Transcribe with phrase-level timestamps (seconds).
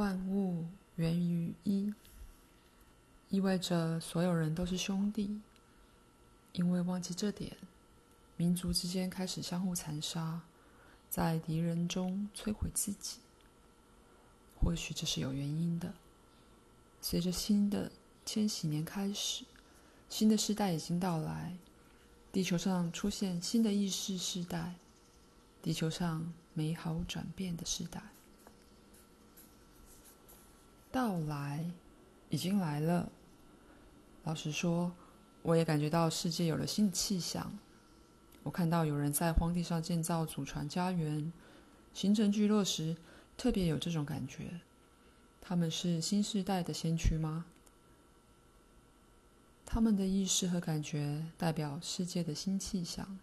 [0.00, 0.64] 万物
[0.96, 1.92] 源于一，
[3.28, 5.38] 意味着所有人都是兄弟。
[6.54, 7.54] 因为忘记这点，
[8.38, 10.40] 民族之间开始相互残杀，
[11.10, 13.18] 在敌人中摧毁自己。
[14.58, 15.92] 或许这是有原因的。
[17.02, 17.92] 随着新的
[18.24, 19.44] 千禧年开始，
[20.08, 21.58] 新的世代已经到来，
[22.32, 24.76] 地球上出现新的意识世代，
[25.60, 28.00] 地球上美好转变的时代
[30.92, 31.64] 到来，
[32.28, 33.10] 已经来了。
[34.24, 34.92] 老实说，
[35.42, 37.52] 我也感觉到世界有了新的气象。
[38.42, 41.32] 我看到有人在荒地上建造祖传家园，
[41.94, 42.96] 形成聚落时，
[43.36, 44.60] 特别有这种感觉。
[45.40, 47.44] 他们是新世代的先驱吗？
[49.64, 53.18] 他们的意识和感觉代表世界的新气象。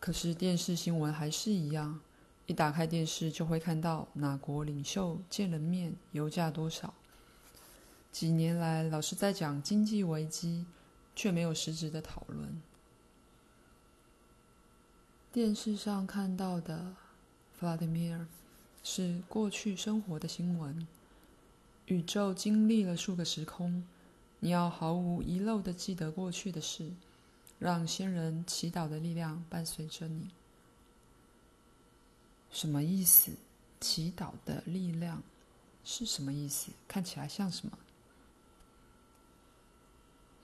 [0.00, 2.00] 可是电视新闻还是一样，
[2.46, 6.94] 一打开电视就会看到哪国领袖见了面，油价多少。
[8.12, 10.66] 几年来老是在讲经济危机，
[11.16, 12.62] 却没有实质的讨论。
[15.32, 16.94] 电视上看到的
[17.52, 18.26] 弗拉德米尔。
[18.86, 20.86] 是过去生活的新闻。
[21.86, 23.82] 宇宙经历了数个时空，
[24.40, 26.92] 你要毫无遗漏的记得过去的事，
[27.58, 30.28] 让先人祈祷的力量伴随着你。
[32.54, 33.32] 什么意思？
[33.80, 35.20] 祈祷的力量
[35.84, 36.70] 是什么意思？
[36.86, 37.76] 看起来像什么？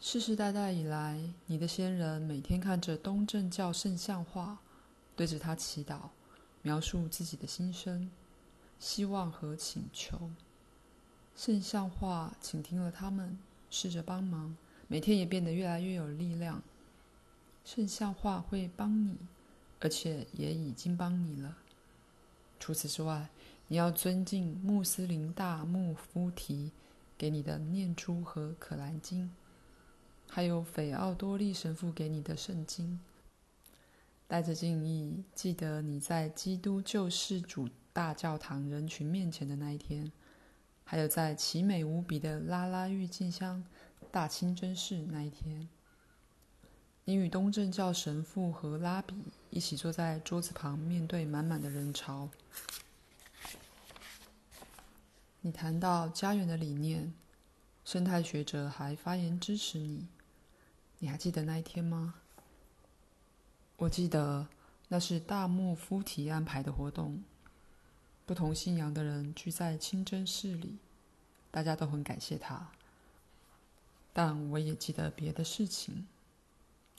[0.00, 4.58] 世世代代以来，你的先人每天看着东正教圣像画，
[5.14, 6.08] 对着它祈祷，
[6.62, 8.10] 描述自己的心声。
[8.80, 10.30] 希望和请求，
[11.36, 13.38] 圣像画倾听了他们，
[13.70, 14.56] 试着帮忙，
[14.88, 16.60] 每天也变得越来越有力量。
[17.64, 19.16] 圣像画会帮你，
[19.78, 21.56] 而且也已经帮你了。
[22.60, 23.28] 除此之外，
[23.66, 26.70] 你要尊敬穆斯林大穆夫提
[27.16, 29.30] 给你的念珠和可兰经，
[30.28, 33.00] 还有斐奥多利神父给你的圣经。
[34.28, 40.12] 带着敬意，记得你在基督救世主大教堂人群面前的那一天，
[40.84, 43.64] 还有在奇美无比的拉拉郁金香
[44.12, 45.68] 大清真寺那一天，
[47.10, 49.16] 你与东正教神父和拉比
[49.50, 52.28] 一起坐在桌子旁，面对满满的人潮。
[55.40, 57.12] 你谈到家园的理念，
[57.84, 60.06] 生态学者还发言支持你。
[61.00, 62.14] 你还记得那一天吗？
[63.78, 64.46] 我记得，
[64.86, 67.20] 那是大穆夫提安排的活动。
[68.24, 70.78] 不同信仰的人聚在清真寺里，
[71.50, 72.70] 大家都很感谢他。
[74.12, 76.06] 但我也记得别的事情。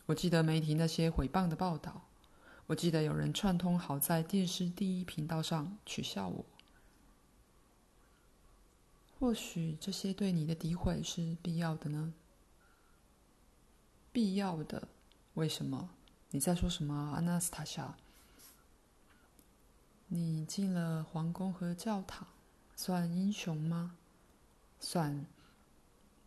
[0.08, 2.02] 我记得媒体那些毁谤的报道。
[2.68, 6.46] 我记得有人串通好在电视第一频道上取笑我。
[9.20, 12.14] 或许这些对你的诋毁是必要的呢？
[14.12, 14.88] 必要的？
[15.36, 15.90] 为什么？
[16.32, 17.96] 你在说什么，阿纳斯塔夏？
[20.08, 22.28] 你进了皇宫和教堂，
[22.76, 23.96] 算英雄吗？
[24.80, 25.26] 算。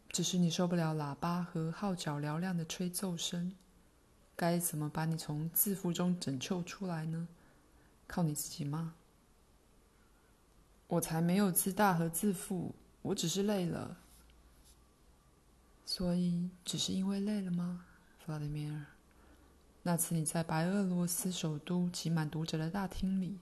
[0.08, 3.56] 只是你受不了喇叭和号角嘹亮的吹奏声。
[4.36, 7.28] 该怎么把你从自负中拯救出来呢？
[8.06, 8.94] 靠你自己吗？
[10.88, 13.96] 我才没有自大和自负，我只是累了。
[15.86, 17.86] 所以，只是因为累了吗，
[18.18, 18.86] 弗拉迪米尔？
[19.82, 23.38] 那次你在白俄罗斯首都挤满读者的大厅里。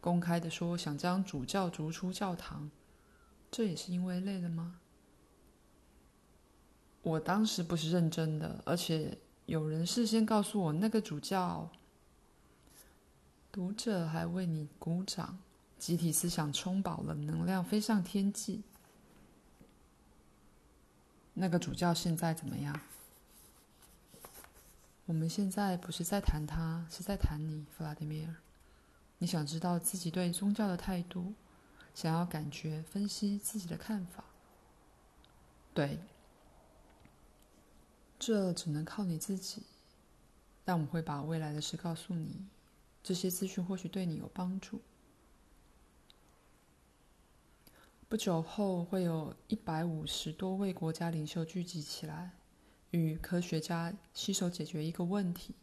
[0.00, 2.70] 公开的说想将主教逐出教堂，
[3.50, 4.80] 这也是因为累了吗？
[7.02, 11.70] 我当时不是认真的，而且有人事先告诉我那个主教。
[13.52, 15.38] 读者还为你鼓掌，
[15.78, 18.62] 集体思想充饱了能量，飞上天际。
[21.32, 22.78] 那个主教现在怎么样？
[25.06, 28.34] 我们现在不是在谈他，是在谈你，弗拉迪米尔。
[29.18, 31.32] 你想知道自己对宗教的态度，
[31.94, 34.24] 想要感觉、分析自己的看法。
[35.72, 35.98] 对，
[38.18, 39.62] 这只能靠你自己。
[40.64, 42.44] 但我会把未来的事告诉你，
[43.02, 44.80] 这些资讯或许对你有帮助。
[48.08, 52.32] 不久后，会有一百五十多位国家领袖聚集起来，
[52.90, 55.54] 与科学家携手解决一个问题：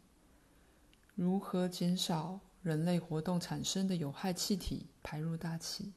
[1.14, 5.92] 如何减少人类活动产生的有害气体排入大气，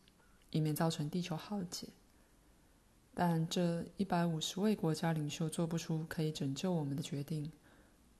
[0.51, 1.88] 以免造成地球浩劫。
[3.19, 7.51] 但这一百五十位国家领袖做不出可以拯救我们的决定，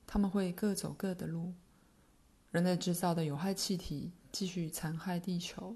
[0.08, 1.54] 他们会各走各的路。
[2.50, 5.76] 人类制造的有害气体继续残害地球，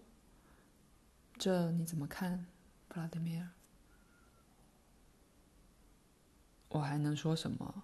[1.38, 2.48] 这你怎么看，
[2.90, 3.48] 弗拉德米尔？
[6.70, 7.84] 我还能说什么？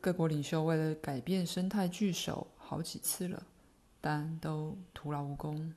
[0.00, 3.46] 各国领袖为了改变生态聚首好几次了，
[4.00, 5.74] 但都徒劳无功。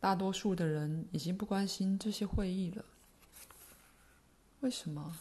[0.00, 2.82] 大多数的人已经不关心这些会议了。
[4.60, 5.16] 为什么？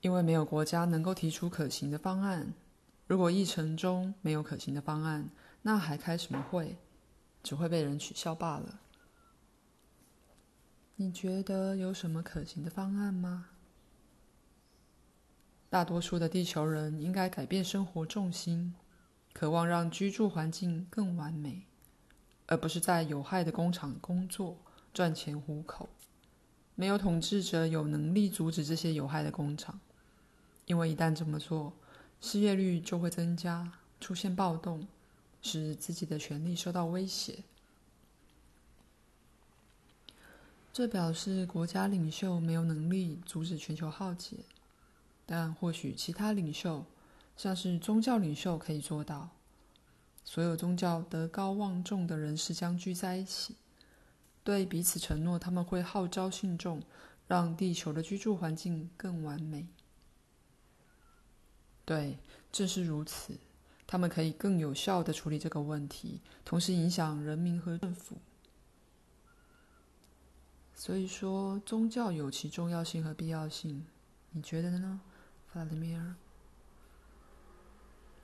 [0.00, 2.54] 因为没有国家能够提出可行的方案。
[3.06, 5.28] 如果议程中没有可行的方案，
[5.62, 6.78] 那还开什么会？
[7.42, 8.80] 只会被人取笑罢了。
[10.96, 13.46] 你觉得有什么可行的方案吗？
[15.68, 18.74] 大多数的地球人应该改变生活重心，
[19.32, 21.66] 渴望让居住环境更完美，
[22.46, 24.56] 而不是在有害的工厂工作
[24.92, 25.88] 赚钱糊口。
[26.74, 29.80] 没有统治者有能力阻止这些有害的工厂。
[30.66, 31.72] 因为一旦这么做，
[32.20, 34.86] 失业率就会增加，出现暴动，
[35.42, 37.42] 使自己的权利受到威胁。
[40.72, 44.36] 这表示国家领袖没有能力阻止全球浩劫，
[45.26, 46.86] 但或许其他领袖，
[47.36, 49.30] 像是宗教领袖可以做到。
[50.24, 53.56] 所有宗教德高望重的人士将聚在一起，
[54.42, 56.82] 对彼此承诺他们会号召信众，
[57.26, 59.66] 让地球的居住环境更完美。
[61.84, 62.18] 对，
[62.50, 63.38] 正是如此。
[63.86, 68.18] 他们可以更有效地处理这个问题，同时影响人民和政府。
[70.74, 73.84] 所以说，宗教有其重要性和必要性，
[74.30, 75.00] 你觉得呢，
[75.48, 76.14] 弗拉德米尔？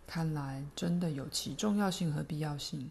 [0.06, 2.90] 看来真的有其重要性和必要性。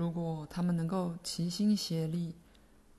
[0.00, 2.34] 如果他们能够齐心协力，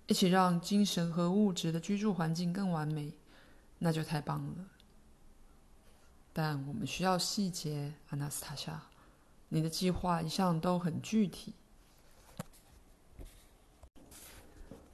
[0.05, 3.11] 一起让精神和物质的居住环境更完美，
[3.79, 4.53] 那就太棒了。
[6.31, 8.83] 但我们需要细节，阿纳斯塔夏。
[9.49, 11.53] 你的计划一向都很具体，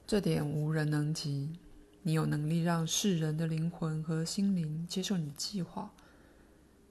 [0.06, 1.58] 这点无人能及。
[2.04, 5.90] 你有能力让世人的灵魂和心灵接受你的计划，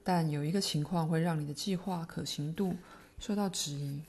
[0.04, 2.76] 但有一个情况会让你的计划可行度
[3.18, 4.00] 受到质疑。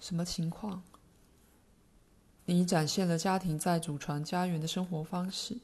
[0.00, 0.82] 什么情况？
[2.46, 5.58] 你展现了家庭在祖传家园的生活方式。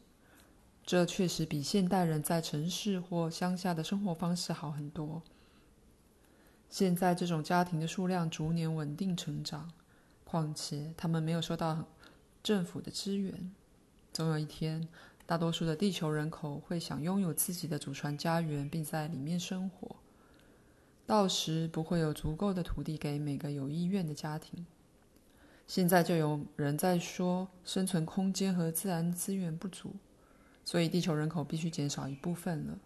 [0.85, 5.23] 这确实比现代人在城市或乡下的生活方式好很多。
[6.69, 9.73] 现在这种家庭的数量逐年稳定成长，
[10.25, 11.87] 况且他们没有受到
[12.43, 13.51] 政府的支援。
[14.13, 14.87] 总有一天，
[15.25, 19.97] 大多数的地球人口会想拥有自己的祖传家园，并在里面生活。
[21.07, 24.67] 到时不会有足够的土地给每个有意愿的家庭。
[25.67, 29.95] 现在就有人在说，生存空间和自然资源不足。
[30.65, 32.79] 所以，地球人口必须减少一部分了。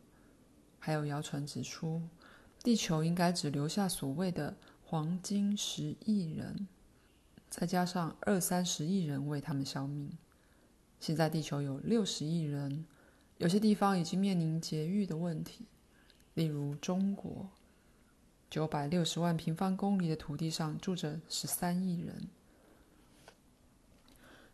[0.81, 2.03] 还有谣传指出，
[2.62, 6.67] 地球应该只留下所谓的黄金十亿人，
[7.49, 10.11] 再加上二三十亿人为他们消灭。
[10.99, 12.85] 现在地球有六十亿人，
[13.37, 15.67] 有些地方已经面临节育的问题，
[16.35, 17.49] 例如中国，
[18.50, 22.29] 九百六十万平方公里的土地上住着十三亿人。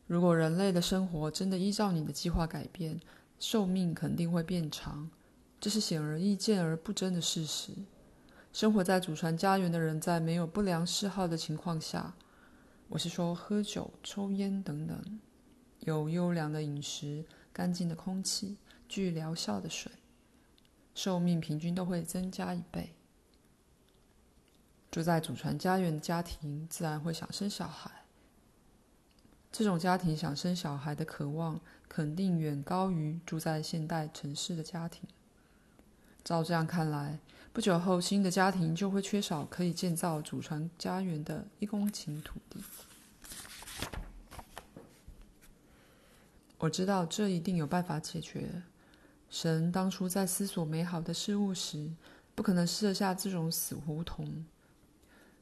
[0.06, 3.00] 如果人类的生活真的依照你的计划改变，
[3.38, 5.08] 寿命肯定会变长，
[5.60, 7.72] 这是显而易见而不争的事实。
[8.52, 12.14] 生活在祖传家园的人，在没有不良嗜好的情况下，
[12.88, 15.20] 我是说喝酒、抽烟等等，
[15.80, 18.58] 有优良的饮食、干净的空气、
[18.88, 19.90] 具疗效的水，
[20.94, 22.94] 寿命平均都会增加一倍。
[24.94, 27.90] 住在祖传家园的家庭，自然会想生小孩。
[29.50, 35.02] 这种家庭想生小孩的渴望，肯定远高于住在现代城市的家庭。
[36.22, 37.18] 照这样看来，
[37.52, 42.62] 不久后新的家庭就会缺少可以建造祖传家园的一公顷土地。
[46.58, 48.62] 我知道这一定有办法解决。
[49.28, 51.90] 神当初在思索美好的事物时，
[52.36, 54.44] 不可能设下这种死胡同，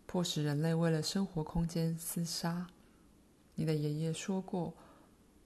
[0.06, 2.66] 迫使人类为了生活空间厮杀。
[3.54, 4.74] 你的爷爷说过，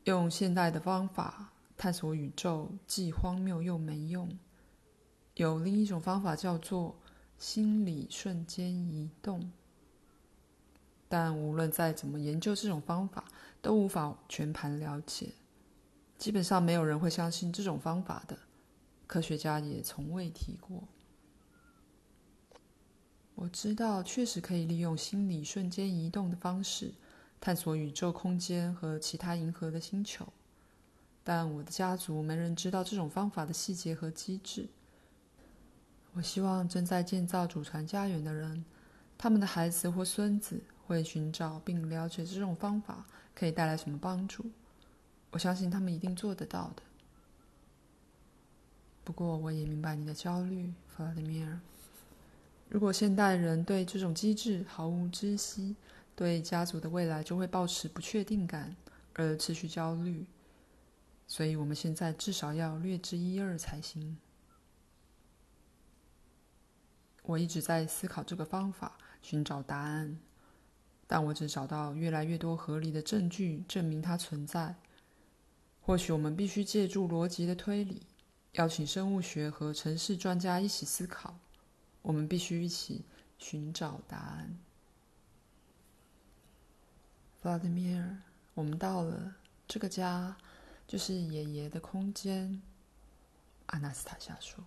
[0.05, 4.39] 用现代的方法探索宇宙既荒谬又没用。
[5.35, 6.97] 有另一种方法叫做
[7.39, 9.53] 心理瞬间移动，
[11.09, 13.25] 但无论再怎么研究这种方法，
[13.61, 15.35] 都无法全盘了解。
[16.17, 18.39] 基本上没有人会相信这种方法的，
[19.07, 20.85] 科学家也从未提过。
[23.37, 26.93] 我知道，确实可以利用心理瞬间移动的方式。
[27.39, 30.27] 探索宇宙空间和其他银河的星球，
[31.23, 34.67] 但我的家族没人知道这种方法的细节和机制。
[36.15, 38.65] 我希望正在建造祖传家园的人，
[39.19, 44.51] 他们的孩子或孙子会寻找并了解这种方法可以带来什么帮助。
[45.31, 46.83] 我相信他们一定做得到的。
[49.05, 51.61] 不过，我也明白你的焦虑，弗拉德米尔。
[52.69, 55.77] 如果现代人对这种机制毫无知悉，
[56.15, 58.75] 对家族的未来就会抱持不确定感
[59.15, 60.27] 而持续焦虑。
[61.29, 64.17] 所以，我们现在至少要略知一二才行。
[67.23, 70.19] 我一直在思考这个方法，寻找答案，
[71.07, 74.77] 但我只找到越来越多合理的证据证明它存在。
[75.81, 78.03] 或许我们必须借助逻辑的推理，
[78.53, 81.39] 邀请生物学和城市专家一起思考。
[82.07, 83.05] 我们必须一起
[83.37, 84.57] 寻找答案。
[87.43, 88.19] 弗拉德米尔，
[88.55, 89.35] 我们到了，
[89.67, 90.37] 这个家
[90.87, 92.63] 就是爷爷的空间。
[93.67, 94.65] 阿纳斯塔夏说。